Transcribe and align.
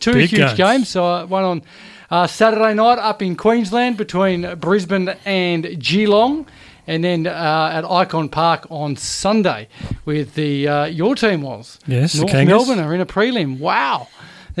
two 0.00 0.14
Big 0.14 0.30
huge 0.30 0.40
games. 0.40 0.56
games. 0.56 0.88
So 0.88 1.04
uh, 1.04 1.26
one 1.26 1.44
on 1.44 1.62
uh, 2.10 2.26
Saturday 2.26 2.74
night 2.74 2.98
up 2.98 3.22
in 3.22 3.36
Queensland 3.36 3.96
between 3.96 4.56
Brisbane 4.56 5.10
and 5.24 5.64
Geelong. 5.78 6.46
And 6.86 7.04
then 7.04 7.26
uh, 7.28 7.70
at 7.72 7.84
Ikon 7.84 8.30
Park 8.32 8.66
on 8.68 8.96
Sunday, 8.96 9.68
with 10.06 10.34
the 10.34 10.66
uh, 10.66 10.84
your 10.86 11.14
team 11.14 11.42
was 11.42 11.78
Yes, 11.86 12.16
North. 12.16 12.32
Melbourne 12.32 12.80
are 12.80 12.92
in 12.92 13.00
a 13.00 13.06
prelim. 13.06 13.60
Wow, 13.60 14.08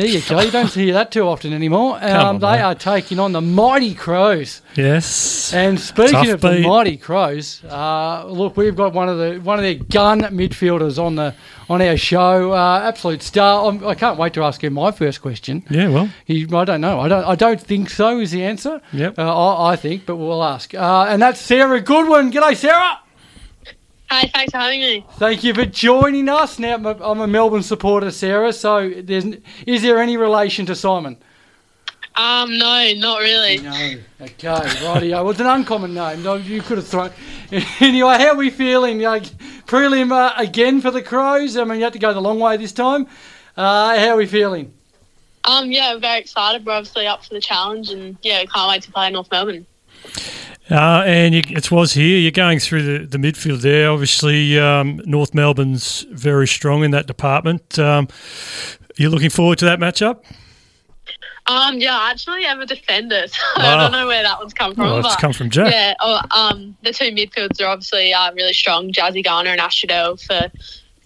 there 0.00 0.08
you 0.08 0.20
go. 0.22 0.40
You 0.40 0.50
don't 0.50 0.72
hear 0.72 0.94
that 0.94 1.10
too 1.12 1.22
often 1.26 1.52
anymore. 1.52 1.96
on, 2.02 2.10
Um, 2.10 2.38
they 2.38 2.52
mate. 2.52 2.62
are 2.62 2.74
taking 2.74 3.18
on 3.18 3.32
the 3.32 3.40
mighty 3.40 3.94
Crows. 3.94 4.62
Yes. 4.74 5.52
And 5.52 5.78
speaking 5.78 6.12
Tough 6.12 6.28
of 6.28 6.40
the 6.40 6.60
mighty 6.60 6.96
Crows, 6.96 7.62
uh, 7.68 8.24
look, 8.26 8.56
we've 8.56 8.74
got 8.76 8.92
one 8.94 9.08
of 9.08 9.18
the 9.18 9.38
one 9.42 9.58
of 9.58 9.62
their 9.62 9.74
gun 9.74 10.20
midfielders 10.22 10.98
on 11.02 11.16
the 11.16 11.34
on 11.68 11.82
our 11.82 11.96
show. 11.96 12.52
Uh, 12.52 12.80
absolute 12.84 13.22
star. 13.22 13.66
I'm, 13.68 13.86
I 13.86 13.94
can't 13.94 14.18
wait 14.18 14.32
to 14.34 14.42
ask 14.42 14.64
him 14.64 14.72
my 14.74 14.90
first 14.90 15.20
question. 15.20 15.64
Yeah, 15.68 15.88
well, 15.88 16.08
He, 16.24 16.46
I 16.52 16.64
don't 16.64 16.80
know. 16.80 16.98
I 17.00 17.08
don't. 17.08 17.24
I 17.24 17.34
don't 17.34 17.60
think 17.60 17.90
so. 17.90 18.18
Is 18.20 18.30
the 18.30 18.44
answer? 18.44 18.80
Yep. 18.92 19.18
Uh, 19.18 19.22
I, 19.22 19.72
I 19.72 19.76
think, 19.76 20.06
but 20.06 20.16
we'll 20.16 20.42
ask. 20.42 20.74
Uh, 20.74 21.06
and 21.08 21.20
that's 21.20 21.40
Sarah 21.40 21.80
Goodwin. 21.80 22.32
G'day, 22.32 22.56
Sarah. 22.56 22.98
Hi, 24.10 24.26
thanks 24.34 24.50
for 24.50 24.58
having 24.58 24.80
me. 24.80 25.06
Thank 25.18 25.44
you 25.44 25.54
for 25.54 25.64
joining 25.64 26.28
us. 26.28 26.58
Now, 26.58 26.74
I'm 26.74 26.84
a, 26.84 26.96
I'm 27.00 27.20
a 27.20 27.28
Melbourne 27.28 27.62
supporter, 27.62 28.10
Sarah. 28.10 28.52
So, 28.52 28.90
there's, 28.90 29.24
is 29.68 29.82
there 29.82 30.00
any 30.00 30.16
relation 30.16 30.66
to 30.66 30.74
Simon? 30.74 31.16
Um, 32.16 32.58
no, 32.58 32.92
not 32.96 33.20
really. 33.20 33.58
No. 33.58 33.70
Okay, 34.20 34.48
rightio. 34.48 35.12
Well, 35.12 35.30
it's 35.30 35.38
an 35.38 35.46
uncommon 35.46 35.94
name. 35.94 36.24
No, 36.24 36.34
you 36.34 36.60
could 36.60 36.78
have 36.78 36.88
thrown. 36.88 37.12
Anyway, 37.80 38.16
how 38.18 38.30
are 38.30 38.36
we 38.36 38.50
feeling? 38.50 39.00
Like 39.00 39.24
prelim 39.66 40.10
uh, 40.12 40.34
again 40.36 40.80
for 40.80 40.90
the 40.90 41.02
Crows. 41.02 41.56
I 41.56 41.62
mean, 41.62 41.78
you 41.78 41.84
had 41.84 41.92
to 41.92 41.98
go 42.00 42.12
the 42.12 42.20
long 42.20 42.40
way 42.40 42.56
this 42.56 42.72
time. 42.72 43.06
Uh, 43.56 43.96
how 43.96 44.08
are 44.10 44.16
we 44.16 44.26
feeling? 44.26 44.72
Um, 45.44 45.70
yeah, 45.70 45.96
very 45.98 46.20
excited. 46.20 46.66
We're 46.66 46.72
obviously 46.72 47.06
up 47.06 47.24
for 47.24 47.34
the 47.34 47.40
challenge, 47.40 47.90
and 47.90 48.16
yeah, 48.22 48.44
can't 48.44 48.68
wait 48.68 48.82
to 48.82 48.92
play 48.92 49.10
North 49.10 49.30
Melbourne. 49.30 49.66
Uh, 50.70 51.02
and 51.04 51.34
you, 51.34 51.42
it 51.48 51.70
was 51.70 51.92
here. 51.92 52.18
You're 52.18 52.30
going 52.30 52.60
through 52.60 52.98
the, 52.98 53.06
the 53.06 53.18
midfield 53.18 53.62
there. 53.62 53.90
Obviously, 53.90 54.58
um, 54.58 55.00
North 55.04 55.34
Melbourne's 55.34 56.02
very 56.10 56.46
strong 56.46 56.84
in 56.84 56.92
that 56.92 57.06
department. 57.06 57.78
Um, 57.78 58.06
you're 58.96 59.10
looking 59.10 59.30
forward 59.30 59.58
to 59.58 59.64
that 59.64 59.80
matchup? 59.80 60.22
Um, 61.46 61.80
yeah, 61.80 61.98
I 61.98 62.10
actually 62.12 62.44
am 62.44 62.60
a 62.60 62.66
defender, 62.66 63.26
so 63.26 63.38
I 63.56 63.76
don't 63.76 63.92
know 63.92 64.06
where 64.06 64.22
that 64.22 64.38
one's 64.38 64.54
come 64.54 64.74
from. 64.74 64.84
Well, 64.84 64.98
it's 65.04 65.16
come 65.16 65.32
from 65.32 65.50
Jack. 65.50 65.72
Yeah, 65.72 65.94
oh, 66.00 66.20
um, 66.30 66.76
the 66.84 66.92
two 66.92 67.06
midfields 67.06 67.60
are 67.60 67.66
obviously 67.66 68.12
uh, 68.12 68.32
really 68.34 68.52
strong. 68.52 68.92
Jazzy 68.92 69.24
Garner 69.24 69.50
and 69.50 69.60
Ash 69.60 69.82
Riddell 69.82 70.16
for 70.16 70.50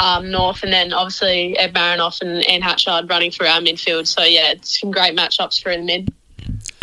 um, 0.01 0.31
North, 0.31 0.63
and 0.63 0.73
then 0.73 0.93
obviously 0.93 1.57
Eb 1.57 1.73
Marinoff 1.73 2.21
and 2.21 2.45
Anne 2.45 2.61
Hatchard 2.61 3.09
running 3.09 3.31
through 3.31 3.47
our 3.47 3.61
midfield. 3.61 4.07
So 4.07 4.23
yeah, 4.23 4.51
it's 4.51 4.81
some 4.81 4.91
great 4.91 5.17
matchups 5.17 5.63
for 5.63 5.75
the 5.75 5.83
mid. 5.83 6.13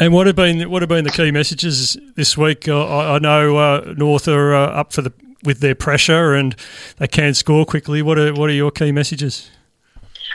And 0.01 0.11
what 0.11 0.25
have 0.25 0.35
been 0.35 0.67
what 0.71 0.81
have 0.81 0.89
been 0.89 1.03
the 1.03 1.11
key 1.11 1.29
messages 1.29 1.95
this 2.15 2.35
week? 2.35 2.67
I, 2.67 2.73
I 2.73 3.19
know 3.19 3.57
uh, 3.57 3.93
North 3.95 4.27
are 4.27 4.55
uh, 4.55 4.65
up 4.65 4.93
for 4.93 5.03
the 5.03 5.13
with 5.43 5.59
their 5.59 5.75
pressure 5.75 6.33
and 6.33 6.55
they 6.97 7.07
can 7.07 7.35
score 7.35 7.65
quickly. 7.65 8.01
What 8.01 8.17
are 8.17 8.33
what 8.33 8.49
are 8.49 8.53
your 8.53 8.71
key 8.71 8.91
messages? 8.91 9.51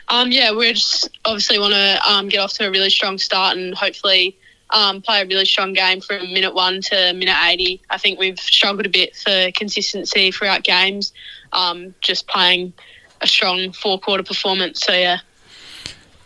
Um, 0.06 0.30
yeah, 0.30 0.52
we 0.52 0.72
just 0.72 1.10
obviously 1.24 1.58
want 1.58 1.74
to 1.74 2.00
um, 2.08 2.28
get 2.28 2.38
off 2.38 2.52
to 2.52 2.68
a 2.68 2.70
really 2.70 2.90
strong 2.90 3.18
start 3.18 3.56
and 3.56 3.74
hopefully 3.74 4.38
um, 4.70 5.02
play 5.02 5.22
a 5.22 5.26
really 5.26 5.44
strong 5.44 5.72
game 5.72 6.00
from 6.00 6.32
minute 6.32 6.54
one 6.54 6.80
to 6.82 7.12
minute 7.14 7.36
80. 7.36 7.82
I 7.90 7.98
think 7.98 8.20
we've 8.20 8.38
struggled 8.38 8.86
a 8.86 8.88
bit 8.88 9.16
for 9.16 9.50
consistency 9.50 10.30
throughout 10.30 10.62
games, 10.62 11.12
um, 11.52 11.92
just 12.02 12.28
playing 12.28 12.72
a 13.20 13.26
strong 13.26 13.72
four 13.72 13.98
quarter 13.98 14.22
performance. 14.22 14.82
So, 14.82 14.92
yeah. 14.92 15.18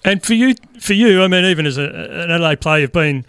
And 0.04 0.22
for 0.22 0.34
you, 0.34 0.54
for 0.78 0.94
you, 0.94 1.22
I 1.22 1.28
mean, 1.28 1.44
even 1.44 1.66
as 1.66 1.76
a, 1.76 1.84
an 1.84 2.30
Adelaide 2.30 2.60
player, 2.60 2.80
you've 2.80 2.92
been 2.92 3.26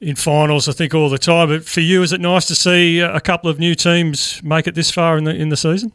in 0.00 0.16
finals, 0.16 0.68
I 0.68 0.72
think, 0.72 0.94
all 0.94 1.10
the 1.10 1.18
time. 1.18 1.48
But 1.48 1.64
for 1.64 1.80
you, 1.80 2.02
is 2.02 2.12
it 2.12 2.20
nice 2.20 2.46
to 2.46 2.54
see 2.54 3.00
a 3.00 3.20
couple 3.20 3.50
of 3.50 3.58
new 3.58 3.74
teams 3.74 4.42
make 4.42 4.66
it 4.66 4.74
this 4.74 4.90
far 4.90 5.18
in 5.18 5.24
the 5.24 5.34
in 5.34 5.48
the 5.50 5.56
season? 5.56 5.92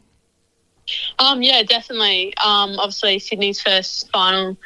Um, 1.18 1.42
yeah, 1.42 1.62
definitely. 1.62 2.34
Um, 2.38 2.78
obviously, 2.78 3.18
Sydney's 3.18 3.60
first 3.60 4.10
final. 4.10 4.56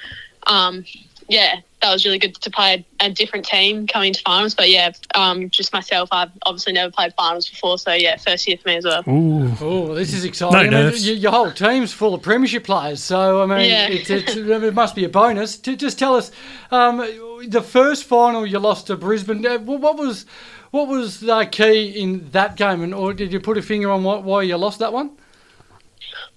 Um, 0.46 0.84
yeah, 1.28 1.60
that 1.86 1.92
was 1.92 2.04
really 2.04 2.18
good 2.18 2.34
to 2.34 2.50
play 2.50 2.84
a 3.00 3.10
different 3.10 3.46
team 3.46 3.86
coming 3.86 4.12
to 4.12 4.20
finals. 4.22 4.54
But 4.54 4.68
yeah, 4.70 4.90
um, 5.14 5.48
just 5.50 5.72
myself, 5.72 6.08
I've 6.10 6.30
obviously 6.44 6.72
never 6.72 6.90
played 6.90 7.14
finals 7.14 7.48
before. 7.48 7.78
So 7.78 7.92
yeah, 7.92 8.16
first 8.16 8.46
year 8.48 8.56
for 8.56 8.68
me 8.68 8.76
as 8.76 8.84
well. 8.84 9.04
Ooh, 9.08 9.52
Oh, 9.60 9.94
this 9.94 10.12
is 10.12 10.24
exciting. 10.24 10.56
I 10.56 10.62
mean, 10.64 10.70
nerves. 10.72 11.06
your, 11.06 11.16
your 11.16 11.30
whole 11.30 11.52
team's 11.52 11.92
full 11.92 12.14
of 12.14 12.22
premiership 12.22 12.64
players, 12.64 13.02
so 13.02 13.42
I 13.42 13.46
mean, 13.46 13.70
Yeah. 13.70 13.88
it's, 13.88 14.10
it's, 14.10 14.34
it 14.36 14.74
must 14.74 14.94
be 14.96 15.04
a 15.04 15.08
bonus. 15.08 15.56
To 15.58 15.76
just 15.76 15.98
tell 15.98 16.16
us, 16.16 16.32
um, 16.70 16.98
the 17.46 17.62
first 17.62 18.04
final 18.04 18.44
you 18.46 18.58
lost 18.58 18.88
to 18.88 18.96
Brisbane. 18.96 19.46
uh, 19.46 19.58
What 19.58 19.80
what 19.80 19.96
was 19.96 20.26
what 20.72 20.88
was 20.88 21.20
the 21.20 21.44
key 21.50 21.90
in 22.00 22.28
that 22.32 22.56
game, 22.56 22.82
and 22.82 22.92
or 22.92 23.14
did 23.14 23.32
you 23.32 23.38
put 23.40 23.56
a 23.56 23.62
finger 23.62 23.90
on 23.90 24.02
what, 24.02 24.24
why 24.24 24.42
you 24.42 24.56
lost 24.56 24.80
that 24.80 24.92
one? 24.92 25.10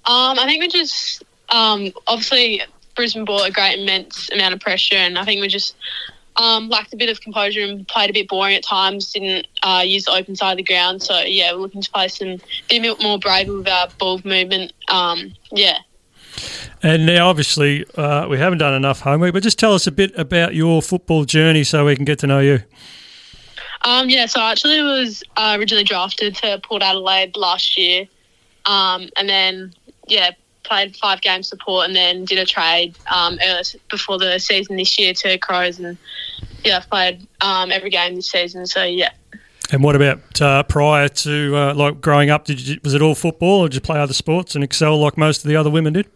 Um, 0.06 0.40
I 0.40 0.46
think 0.46 0.62
we 0.62 0.68
just 0.70 1.24
um, 1.50 1.92
obviously 2.08 2.62
Brisbane 3.00 3.24
brought 3.24 3.48
a 3.48 3.52
great 3.54 3.80
immense 3.80 4.30
amount 4.30 4.54
of 4.54 4.60
pressure, 4.60 4.98
and 4.98 5.18
I 5.18 5.24
think 5.24 5.40
we 5.40 5.48
just 5.48 5.74
um, 6.36 6.68
lacked 6.68 6.94
a 6.94 6.98
bit 6.98 7.10
of 7.10 7.22
composure 7.22 7.62
and 7.62 7.88
played 7.88 8.10
a 8.10 8.14
bit 8.14 8.28
boring 8.28 8.58
at 8.58 8.62
times. 8.62 9.14
Didn't 9.14 9.48
uh, 9.64 9.84
use 9.86 10.04
the 10.04 10.12
open 10.12 10.36
side 10.36 10.52
of 10.52 10.58
the 10.58 10.64
ground, 10.64 11.02
so 11.02 11.18
yeah, 11.20 11.54
we're 11.54 11.60
looking 11.60 11.82
to 11.82 11.90
play 11.90 12.10
some 12.10 12.42
be 12.70 12.76
a 12.76 12.82
bit 12.82 13.02
more 13.02 13.18
brave 13.18 13.48
with 13.48 13.70
our 13.70 13.88
ball 13.98 14.20
movement. 14.26 14.74
Um, 14.90 15.34
yeah. 15.50 15.78
and 16.84 17.06
now 17.06 17.30
obviously 17.30 17.86
uh, 17.96 18.28
we 18.28 18.38
haven't 18.38 18.60
done 18.60 18.74
enough 18.74 19.00
homework, 19.00 19.32
but 19.32 19.44
just 19.44 19.58
tell 19.58 19.74
us 19.74 19.88
a 19.88 19.94
bit 19.94 20.12
about 20.20 20.54
your 20.54 20.82
football 20.82 21.24
journey 21.24 21.64
so 21.64 21.86
we 21.86 21.96
can 21.96 22.04
get 22.04 22.20
to 22.20 22.28
know 22.28 22.40
you. 22.42 22.60
Um, 23.84 24.10
yeah, 24.10 24.26
so 24.26 24.42
I 24.42 24.52
actually 24.52 24.82
was 24.82 25.24
uh, 25.38 25.56
originally 25.58 25.86
drafted 25.86 26.36
to 26.36 26.60
Port 26.62 26.84
Adelaide 26.84 27.38
last 27.38 27.78
year, 27.78 28.08
um, 28.66 29.08
and 29.16 29.30
then 29.30 29.74
yeah, 30.10 30.32
played 30.70 30.96
five 30.96 31.22
games 31.22 31.50
support, 31.50 31.88
and 31.88 31.96
then 31.96 32.26
did 32.26 32.38
a 32.38 32.46
trade 32.46 32.96
um, 33.12 33.40
before 33.90 34.18
the 34.18 34.40
season 34.40 34.78
this 34.78 34.98
year 35.00 35.14
to 35.16 35.38
Crows, 35.40 35.80
and 35.80 35.98
yeah, 36.64 36.78
I've 36.78 36.90
played 36.90 37.28
um, 37.42 37.72
every 37.72 37.90
game 37.90 38.16
this 38.16 38.30
season. 38.32 38.66
So 38.66 38.84
yeah, 38.84 39.12
And 39.72 39.84
what 39.84 39.96
about 39.96 40.42
uh, 40.42 40.64
prior 40.64 41.10
to 41.10 41.56
uh, 41.58 41.74
like 41.74 42.00
growing 42.00 42.30
up? 42.30 42.46
Did 42.46 42.66
you, 42.66 42.80
was 42.84 42.94
it 42.94 43.02
all 43.02 43.16
football, 43.16 43.62
or 43.62 43.70
did 43.70 43.76
you 43.76 43.82
play 43.82 44.00
other 44.00 44.14
sports 44.14 44.56
and 44.56 44.64
excel 44.64 44.98
like 45.00 45.18
most 45.18 45.44
of 45.44 45.50
the 45.50 45.56
other 45.56 45.70
women 45.70 45.94
did? 45.94 46.08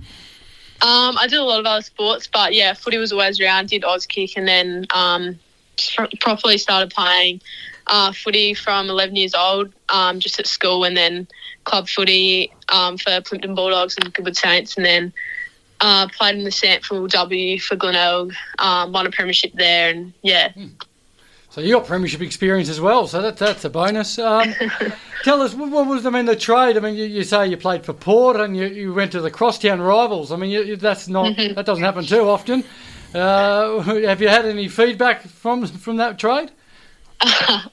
um, 0.81 1.17
I 1.17 1.27
did 1.27 1.39
a 1.39 1.43
lot 1.43 1.59
of 1.59 1.65
other 1.65 1.81
sports, 1.81 2.27
but 2.31 2.53
yeah, 2.53 2.73
footy 2.73 2.97
was 2.97 3.11
always 3.11 3.39
around. 3.39 3.69
Did 3.69 3.83
Oz 3.85 4.05
kick, 4.05 4.37
and 4.37 4.47
then 4.47 4.85
um, 4.93 5.39
pro- 5.95 6.07
properly 6.19 6.57
started 6.57 6.91
playing 6.91 7.41
uh, 7.87 8.11
footy 8.11 8.53
from 8.53 8.89
11 8.89 9.15
years 9.15 9.33
old, 9.33 9.73
um, 9.89 10.19
just 10.19 10.39
at 10.39 10.47
school, 10.47 10.83
and 10.83 10.95
then 10.95 11.27
club 11.63 11.87
footy 11.87 12.51
um, 12.69 12.97
for 12.97 13.21
Plympton 13.21 13.55
Bulldogs 13.55 13.95
and 13.97 14.13
Goodwood 14.13 14.35
Saints, 14.37 14.75
and 14.77 14.85
then 14.85 15.13
uh, 15.81 16.07
played 16.07 16.35
in 16.35 16.43
the 16.43 16.49
SANFLW 16.49 17.61
for 17.61 17.75
Glenelg, 17.75 18.33
um, 18.59 18.91
won 18.91 19.05
a 19.05 19.11
premiership 19.11 19.53
there, 19.53 19.89
and 19.89 20.13
yeah. 20.21 20.51
So 21.49 21.61
you 21.61 21.75
got 21.75 21.85
premiership 21.85 22.21
experience 22.21 22.69
as 22.69 22.81
well, 22.81 23.05
so 23.05 23.21
that, 23.21 23.37
that's 23.37 23.63
a 23.63 23.69
bonus. 23.69 24.17
Um, 24.17 24.55
tell 25.23 25.41
us, 25.41 25.53
what 25.53 25.69
what 25.69 25.87
was 25.87 26.05
I 26.05 26.09
mean 26.09 26.25
the 26.25 26.35
trade? 26.35 26.77
I 26.77 26.79
mean, 26.79 26.95
you, 26.95 27.05
you 27.05 27.23
say 27.23 27.47
you 27.47 27.57
played 27.57 27.85
for 27.85 27.93
Port 27.93 28.37
and 28.37 28.57
you, 28.57 28.65
you 28.65 28.93
went 28.93 29.11
to 29.11 29.21
the 29.21 29.29
crosstown 29.29 29.81
rivals. 29.81 30.31
I 30.31 30.35
mean, 30.35 30.49
you, 30.49 30.75
that's 30.77 31.07
not 31.07 31.35
that 31.35 31.65
doesn't 31.65 31.83
happen 31.83 32.05
too 32.05 32.27
often. 32.27 32.63
Uh, 33.13 33.79
have 33.81 34.21
you 34.21 34.29
had 34.29 34.45
any 34.45 34.67
feedback 34.67 35.21
from 35.21 35.67
from 35.67 35.97
that 35.97 36.17
trade? 36.17 36.51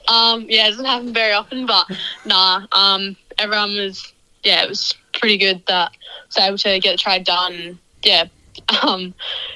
Um, 0.09 0.47
yeah, 0.49 0.67
it 0.67 0.71
doesn't 0.71 0.84
happen 0.84 1.12
very 1.12 1.33
often, 1.33 1.67
but 1.67 1.87
nah. 2.27 2.67
Um, 2.72 3.17
everyone 3.41 3.75
was 3.77 4.12
yeah, 4.45 4.62
it 4.62 4.69
was 4.69 4.95
pretty 5.19 5.37
good 5.37 5.65
that 5.67 5.91
I 5.93 6.27
was 6.27 6.37
able 6.39 6.59
to 6.59 6.81
get 6.81 6.93
the 6.93 6.97
trade 6.99 7.25
done. 7.25 7.78
Yeah, 8.03 8.25
um, 8.83 9.15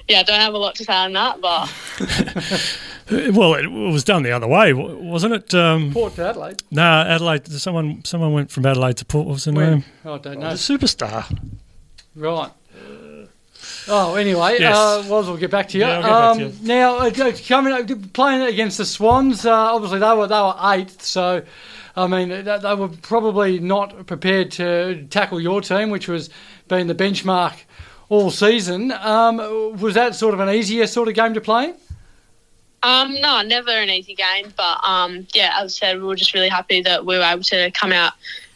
yeah, 0.09 0.21
I 0.21 0.23
don't 0.25 0.41
have 0.41 0.55
a 0.55 0.59
lot 0.59 0.75
to 0.77 0.85
say 0.85 0.93
on 0.93 1.13
that, 1.15 1.41
but 1.41 1.73
Uh, 2.01 2.61
Well, 3.33 3.53
it 3.55 3.67
was 3.71 4.03
done 4.03 4.23
the 4.23 4.33
other 4.33 4.47
way, 4.47 4.73
wasn't 4.73 5.35
it? 5.35 5.55
Um, 5.55 5.93
Port 5.93 6.15
to 6.17 6.27
Adelaide. 6.27 6.63
no, 6.71 6.83
Adelaide. 6.83 7.47
Someone 7.49 8.03
someone 8.05 8.33
went 8.33 8.51
from 8.51 8.65
Adelaide 8.67 8.97
to 8.99 9.05
Port. 9.05 9.27
What 9.27 9.33
was 9.35 9.45
the 9.45 9.53
When? 9.53 9.71
name? 9.71 9.85
I 10.05 10.09
don't 10.09 10.23
The 10.23 10.35
know. 10.37 10.47
superstar. 10.53 11.25
Right. 12.17 12.51
Oh, 13.89 14.15
anyway, 14.15 14.57
Yes. 14.59 14.75
uh, 14.77 15.05
Woz 15.09 15.29
will 15.29 15.37
get 15.37 15.51
back 15.51 15.69
to 15.69 15.79
you. 15.79 15.85
Yeah, 15.85 15.97
I'll 15.99 16.03
get 16.03 16.09
back 16.09 16.25
um, 16.31 16.39
to 16.39 16.45
you. 16.45 16.67
Now, 16.67 16.97
uh, 16.99 17.33
coming 17.47 17.73
uh, 17.75 18.07
playing 18.15 18.43
against 18.43 18.79
the 18.79 18.85
Swans, 18.87 19.45
uh, 19.45 19.53
obviously 19.53 19.99
they 19.99 20.15
were 20.15 20.27
they 20.27 20.35
were 20.41 20.55
eighth, 20.73 21.03
so 21.03 21.43
I 21.97 22.07
mean 22.07 22.29
they, 22.29 22.75
were 22.75 22.89
probably 22.89 23.59
not 23.61 24.07
prepared 24.07 24.51
to 24.53 25.07
tackle 25.11 25.41
your 25.41 25.61
team, 25.61 25.91
which 25.91 26.09
was 26.09 26.31
being 26.69 26.87
the 26.87 26.95
benchmark 26.95 27.57
all 28.09 28.31
season. 28.31 28.93
Um, 28.93 29.37
was 29.79 29.95
that 29.95 30.15
sort 30.15 30.35
of 30.35 30.41
an 30.41 30.51
easier 30.51 30.87
sort 30.87 31.09
of 31.09 31.15
game 31.15 31.35
to 31.35 31.41
play? 31.41 31.75
Um, 32.83 33.19
no, 33.21 33.41
never 33.41 33.71
an 33.71 33.89
easy 33.89 34.15
game, 34.15 34.53
but 34.57 34.79
um, 34.87 35.27
yeah, 35.33 35.55
as 35.59 35.73
I 35.73 35.87
said, 35.87 35.97
we 35.97 36.05
were 36.05 36.17
just 36.17 36.35
really 36.35 36.51
happy 36.51 36.83
that 36.83 37.07
we 37.07 37.17
were 37.17 37.25
able 37.25 37.43
to 37.45 37.71
come 37.71 37.93
out 37.93 38.13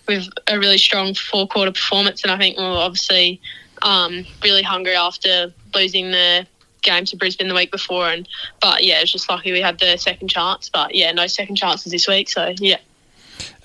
with 0.07 0.29
a 0.47 0.59
really 0.59 0.77
strong 0.77 1.15
four 1.15 1.47
quarter 1.49 1.73
performance, 1.73 2.23
and 2.23 2.31
I 2.31 2.37
think 2.37 2.59
we 2.59 2.63
were 2.65 2.71
obviously 2.71 3.41
um, 3.83 4.27
really 4.45 4.63
hungry 4.63 4.97
after 4.97 5.53
losing 5.75 6.11
the 6.11 6.47
game 6.83 7.07
to 7.07 7.17
Brisbane 7.17 7.49
the 7.49 7.55
week 7.55 7.71
before, 7.71 8.09
and 8.09 8.29
but 8.61 8.85
yeah, 8.85 9.01
it's 9.01 9.13
just 9.13 9.31
lucky 9.31 9.51
we 9.51 9.63
had 9.63 9.79
the 9.79 9.97
second 9.97 10.29
chance. 10.29 10.69
But 10.69 10.95
yeah, 10.95 11.11
no 11.13 11.27
second 11.27 11.57
chances 11.57 11.91
this 11.91 12.07
week, 12.07 12.29
so 12.29 12.53
yeah. 12.59 12.79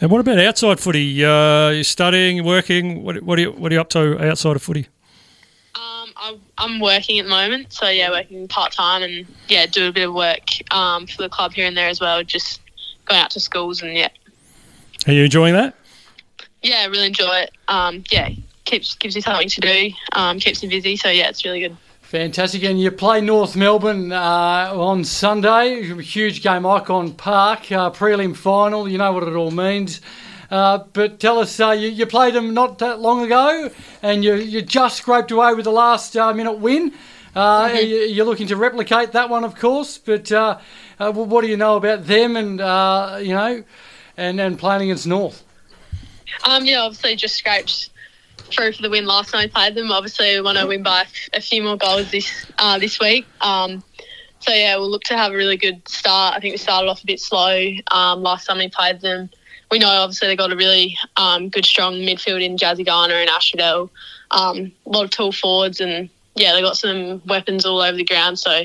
And 0.04 0.12
what 0.12 0.20
about 0.20 0.38
outside 0.38 0.82
footy? 0.82 1.24
Uh, 1.24 1.70
you 1.70 1.84
studying, 1.86 2.44
working? 2.44 3.04
What, 3.04 3.24
what, 3.24 3.40
are 3.40 3.44
you, 3.44 3.52
what 3.54 3.72
are 3.72 3.76
you 3.76 3.80
up 3.80 3.90
to 3.92 4.22
outside 4.22 4.58
of 4.58 4.62
footy? 4.62 4.90
Um, 5.76 6.10
I, 6.18 6.38
I'm 6.58 6.82
working 6.82 7.20
at 7.20 7.24
the 7.24 7.30
moment, 7.30 7.72
so 7.72 7.88
yeah, 7.88 8.10
working 8.10 8.46
part 8.50 8.74
time 8.74 9.02
and 9.02 9.26
yeah, 9.48 9.66
do 9.66 9.88
a 9.88 9.94
bit 9.94 10.10
of 10.10 10.14
work 10.14 10.42
um, 10.72 11.08
for 11.08 11.22
the 11.22 11.30
club 11.30 11.54
here 11.54 11.66
and 11.66 11.78
there 11.78 11.88
as 11.88 12.02
well. 12.02 12.22
Just 12.22 12.60
going 13.06 13.22
out 13.22 13.32
to 13.32 13.40
schools 13.40 13.82
and 13.82 13.94
yeah. 13.94 14.10
Are 15.08 15.14
you 15.14 15.24
enjoying 15.24 15.54
that? 15.54 15.74
Yeah, 16.62 16.82
I 16.82 16.86
really 16.88 17.08
enjoy 17.08 17.36
it. 17.36 17.52
Um, 17.70 18.04
yeah, 18.12 18.32
keeps 18.66 18.96
gives 18.96 19.16
you 19.16 19.22
something 19.22 19.48
to 19.48 19.62
do, 19.62 19.92
um, 20.12 20.38
keeps 20.38 20.62
you 20.62 20.68
busy. 20.68 20.98
So 20.98 21.08
yeah, 21.12 21.30
it's 21.30 21.46
really 21.46 21.62
good. 21.62 21.78
Fantastic. 22.14 22.64
And 22.64 22.80
you 22.80 22.92
play 22.92 23.22
North 23.22 23.56
Melbourne 23.56 24.12
uh, 24.12 24.70
on 24.72 25.04
Sunday. 25.04 25.82
Huge 25.82 26.44
game, 26.44 26.62
Ikon 26.62 27.18
Park, 27.18 27.72
uh, 27.72 27.90
prelim 27.90 28.36
final. 28.36 28.88
You 28.88 29.00
know 29.00 29.12
what 29.14 29.24
it 29.24 29.34
all 29.34 29.50
means. 29.50 30.00
Uh, 30.52 30.84
but 30.94 31.20
tell 31.20 31.40
us, 31.40 31.60
uh, 31.60 31.72
you, 31.72 31.88
you, 31.88 32.06
played 32.06 32.36
them 32.36 32.54
not 32.54 32.78
that 32.78 33.00
long 33.00 33.26
ago, 33.26 33.72
and 34.04 34.24
you, 34.24 34.36
you 34.36 34.62
just 34.62 34.98
scraped 34.98 35.32
away 35.32 35.56
with 35.56 35.64
the 35.64 35.72
last 35.72 36.16
uh, 36.16 36.32
minute 36.36 36.60
win. 36.60 36.94
Uh, 37.36 37.70
mm-hmm. 37.70 38.14
You're 38.14 38.28
looking 38.28 38.46
to 38.46 38.58
replicate 38.58 39.14
that 39.14 39.32
one, 39.32 39.44
of 39.44 39.56
course. 39.56 39.98
But 39.98 40.30
what 41.00 41.42
do 41.42 41.48
you 41.48 41.58
know 41.58 41.78
about 41.78 42.06
them, 42.06 42.36
and 42.38 42.60
you 43.26 43.34
know, 43.34 43.64
and 44.18 44.40
and 44.40 44.60
playing 44.60 44.84
against 44.84 45.08
North? 45.08 45.44
Um, 46.44 46.64
yeah, 46.64 46.82
obviously 46.82 47.16
just 47.16 47.38
scraped 47.38 47.90
through 48.52 48.74
for 48.74 48.82
the 48.82 48.90
win 48.90 49.06
last 49.06 49.34
we 49.34 49.48
played 49.48 49.76
them. 49.76 49.92
Obviously, 49.92 50.36
we 50.36 50.42
want 50.42 50.58
to 50.58 50.68
win 50.68 50.84
by 50.84 51.06
a 51.34 51.42
few 51.42 51.64
more 51.64 51.78
goals 51.78 52.12
this 52.12 52.46
uh, 52.58 52.78
this 52.80 53.00
week. 53.00 53.26
Um, 53.42 53.84
so 54.40 54.54
yeah, 54.54 54.76
we'll 54.76 54.90
look 54.90 55.04
to 55.04 55.18
have 55.18 55.32
a 55.32 55.36
really 55.36 55.58
good 55.58 55.88
start. 55.88 56.36
I 56.36 56.40
think 56.40 56.54
we 56.54 56.58
started 56.58 56.90
off 56.90 57.02
a 57.02 57.06
bit 57.06 57.20
slow 57.20 57.72
um, 57.92 58.22
last 58.22 58.46
time 58.46 58.58
we 58.58 58.70
played 58.70 59.00
them. 59.02 59.30
We 59.72 59.80
know 59.80 59.88
obviously 59.88 60.28
they 60.28 60.36
got 60.36 60.52
a 60.52 60.56
really 60.56 60.98
um, 61.16 61.50
good, 61.50 61.66
strong 61.66 61.94
midfield 61.96 62.44
in 62.44 62.58
Jazzy 62.58 62.86
Garner 62.86 63.16
and 63.16 63.30
Ash 63.30 63.54
Riddell. 63.54 63.90
Um, 64.32 64.72
a 64.86 64.90
lot 64.90 65.06
of 65.06 65.12
tall 65.12 65.32
forwards, 65.32 65.80
and 65.80 66.10
yeah, 66.36 66.54
they 66.54 66.62
got 66.62 66.78
some 66.78 67.22
weapons 67.26 67.66
all 67.66 67.82
over 67.82 67.96
the 67.96 68.04
ground. 68.04 68.38
So 68.38 68.64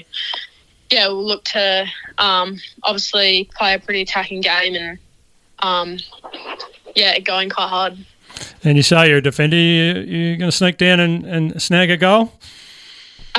yeah, 0.90 1.06
we'll 1.08 1.26
look 1.26 1.44
to 1.44 1.86
um, 2.18 2.58
obviously 2.82 3.48
play 3.56 3.74
a 3.74 3.78
pretty 3.78 4.02
attacking 4.02 4.40
game 4.40 4.74
and 4.74 4.98
um, 5.60 5.98
yeah, 6.94 7.18
going 7.20 7.50
quite 7.50 7.68
hard. 7.68 7.98
And 8.64 8.76
you 8.76 8.82
say 8.82 9.08
you're 9.08 9.18
a 9.18 9.22
defender, 9.22 9.56
you, 9.56 10.00
you're 10.00 10.36
going 10.36 10.50
to 10.50 10.56
sneak 10.56 10.78
down 10.78 11.00
and, 11.00 11.24
and 11.24 11.62
snag 11.62 11.90
a 11.90 11.96
goal? 11.96 12.32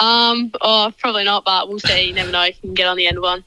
um, 0.00 0.52
oh, 0.60 0.92
probably 0.98 1.24
not, 1.24 1.44
but 1.44 1.68
we'll 1.68 1.78
see. 1.78 2.08
You 2.08 2.14
never 2.14 2.32
know. 2.32 2.44
If 2.44 2.56
you 2.56 2.68
can 2.68 2.74
get 2.74 2.86
on 2.88 2.96
the 2.96 3.06
end 3.06 3.20
one. 3.20 3.44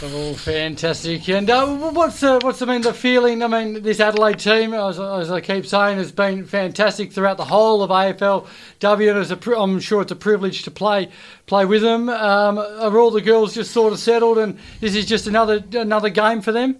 Oh, 0.00 0.32
fantastic! 0.34 1.28
And 1.28 1.50
uh, 1.50 1.66
what's 1.66 2.20
the 2.20 2.38
what's 2.42 2.62
I 2.62 2.66
mean 2.66 2.82
the 2.82 2.94
feeling? 2.94 3.42
I 3.42 3.48
mean, 3.48 3.82
this 3.82 3.98
Adelaide 3.98 4.38
team, 4.38 4.72
as, 4.72 5.00
as, 5.00 5.28
I 5.28 5.40
keep 5.40 5.66
saying, 5.66 5.98
has 5.98 6.12
been 6.12 6.46
fantastic 6.46 7.12
throughout 7.12 7.36
the 7.36 7.44
whole 7.44 7.82
of 7.82 7.90
AFLW, 7.90 9.10
and 9.10 9.18
it's 9.18 9.32
a, 9.32 9.58
I'm 9.58 9.80
sure 9.80 10.00
it's 10.00 10.12
a 10.12 10.16
privilege 10.16 10.62
to 10.62 10.70
play 10.70 11.08
play 11.46 11.64
with 11.64 11.82
them. 11.82 12.08
Um, 12.08 12.58
are 12.58 12.96
all 12.96 13.10
the 13.10 13.20
girls 13.20 13.54
just 13.54 13.72
sort 13.72 13.92
of 13.92 13.98
settled, 13.98 14.38
and 14.38 14.56
this 14.78 14.94
is 14.94 15.04
just 15.04 15.26
another 15.26 15.64
another 15.72 16.10
game 16.10 16.42
for 16.42 16.52
them? 16.52 16.78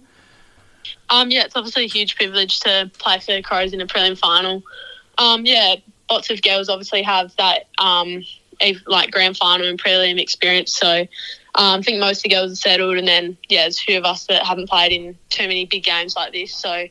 Um, 1.09 1.31
yeah, 1.31 1.45
it's 1.45 1.55
obviously 1.55 1.85
a 1.85 1.87
huge 1.87 2.15
privilege 2.15 2.59
to 2.61 2.91
play 2.97 3.19
for 3.19 3.33
the 3.33 3.41
Crows 3.41 3.73
in 3.73 3.81
a 3.81 3.87
prelim 3.87 4.17
final. 4.17 4.63
Um, 5.17 5.45
yeah, 5.45 5.75
lots 6.09 6.29
of 6.29 6.41
girls 6.41 6.69
obviously 6.69 7.01
have 7.03 7.35
that 7.37 7.67
um, 7.77 8.23
like 8.87 9.11
grand 9.11 9.37
final 9.37 9.67
and 9.67 9.81
prelim 9.81 10.19
experience. 10.19 10.73
So 10.73 11.01
um, 11.55 11.79
I 11.79 11.81
think 11.81 11.99
most 11.99 12.19
of 12.19 12.23
the 12.23 12.29
girls 12.29 12.51
are 12.51 12.55
settled, 12.55 12.97
and 12.97 13.07
then 13.07 13.37
yeah, 13.49 13.63
there's 13.63 13.79
a 13.79 13.83
few 13.83 13.97
of 13.97 14.05
us 14.05 14.25
that 14.27 14.45
haven't 14.45 14.69
played 14.69 14.91
in 14.91 15.17
too 15.29 15.43
many 15.43 15.65
big 15.65 15.83
games 15.83 16.15
like 16.15 16.31
this. 16.31 16.55
So 16.55 16.87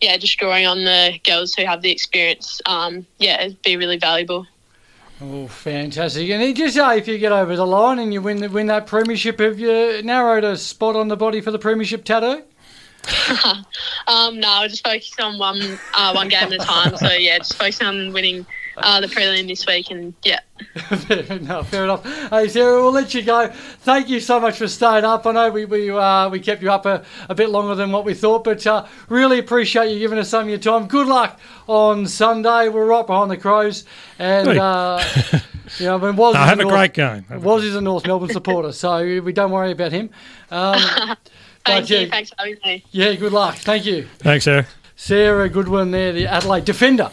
yeah, 0.00 0.16
just 0.16 0.38
drawing 0.38 0.66
on 0.66 0.84
the 0.84 1.18
girls 1.24 1.54
who 1.54 1.64
have 1.64 1.82
the 1.82 1.90
experience, 1.90 2.60
um, 2.66 3.06
yeah, 3.18 3.40
it'd 3.42 3.62
be 3.62 3.76
really 3.76 3.98
valuable. 3.98 4.46
Oh, 5.20 5.46
fantastic! 5.46 6.28
And 6.30 6.56
just 6.56 6.74
say 6.74 6.98
if 6.98 7.06
you 7.06 7.16
get 7.18 7.30
over 7.30 7.54
the 7.54 7.66
line 7.66 8.00
and 8.00 8.12
you 8.12 8.20
win 8.20 8.38
the, 8.38 8.48
win 8.48 8.66
that 8.66 8.88
premiership, 8.88 9.38
have 9.38 9.58
you 9.58 10.02
narrowed 10.02 10.42
a 10.42 10.56
spot 10.56 10.96
on 10.96 11.08
the 11.08 11.16
body 11.16 11.40
for 11.40 11.52
the 11.52 11.60
premiership 11.60 12.04
tattoo? 12.04 12.42
um, 14.06 14.38
no, 14.38 14.48
I 14.48 14.68
just 14.68 14.84
focus 14.84 15.14
on 15.20 15.38
one 15.38 15.60
uh, 15.94 16.12
one 16.12 16.28
game 16.28 16.44
at 16.44 16.52
a 16.52 16.58
time. 16.58 16.96
So 16.96 17.10
yeah, 17.10 17.38
just 17.38 17.56
focus 17.56 17.80
on 17.80 18.12
winning 18.12 18.46
uh, 18.76 19.00
the 19.00 19.08
prelim 19.08 19.48
this 19.48 19.66
week, 19.66 19.90
and 19.90 20.14
yeah. 20.22 20.40
no, 21.42 21.64
fair 21.64 21.84
enough. 21.84 22.04
Hey 22.30 22.48
Sarah, 22.48 22.80
we'll 22.80 22.92
let 22.92 23.12
you 23.12 23.22
go. 23.22 23.48
Thank 23.48 24.08
you 24.08 24.20
so 24.20 24.38
much 24.38 24.58
for 24.58 24.68
staying 24.68 25.04
up. 25.04 25.26
I 25.26 25.32
know 25.32 25.50
we 25.50 25.64
we 25.64 25.90
uh, 25.90 26.28
we 26.28 26.38
kept 26.38 26.62
you 26.62 26.70
up 26.70 26.86
a, 26.86 27.04
a 27.28 27.34
bit 27.34 27.50
longer 27.50 27.74
than 27.74 27.90
what 27.90 28.04
we 28.04 28.14
thought, 28.14 28.44
but 28.44 28.64
uh, 28.66 28.86
really 29.08 29.38
appreciate 29.38 29.92
you 29.92 29.98
giving 29.98 30.18
us 30.18 30.28
some 30.28 30.44
of 30.44 30.48
your 30.48 30.58
time. 30.58 30.86
Good 30.86 31.08
luck 31.08 31.40
on 31.66 32.06
Sunday. 32.06 32.68
We're 32.68 32.86
right 32.86 33.06
behind 33.06 33.30
the 33.30 33.36
Crows, 33.36 33.84
and. 34.18 34.48
Uh, 34.48 35.02
you 35.78 35.86
know, 35.86 35.96
I 35.96 35.98
mean, 35.98 36.16
was 36.16 36.34
no, 36.34 36.40
have 36.40 36.58
a 36.58 36.62
North, 36.62 36.74
great 36.74 36.94
game. 36.94 37.24
Woz 37.30 37.64
is 37.64 37.76
a 37.76 37.80
North 37.80 38.06
Melbourne 38.06 38.30
supporter, 38.30 38.72
so 38.72 38.98
we 39.20 39.32
don't 39.32 39.50
worry 39.50 39.72
about 39.72 39.92
him. 39.92 40.10
Um, 40.50 41.16
Thank 41.64 41.90
you. 41.90 42.08
Thanks 42.08 42.30
for 42.30 42.36
having 42.38 42.58
me. 42.64 42.84
Yeah, 42.90 43.14
good 43.14 43.32
luck. 43.32 43.56
Thank 43.56 43.84
you. 43.86 44.06
Thanks, 44.18 44.44
Sarah. 44.44 44.66
Sarah 44.96 45.48
Goodwin 45.48 45.90
there, 45.90 46.12
the 46.12 46.26
Adelaide 46.26 46.64
defender. 46.64 47.10